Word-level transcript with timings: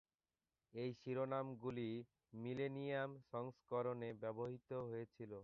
এই 0.73 0.89
শিরোনামগুলি 0.99 1.89
"মিলেনিয়াম 2.33 3.11
সংস্করণে" 3.31 4.09
ব্যবহৃত 4.21 4.69
হয়েছিল। 4.85 5.31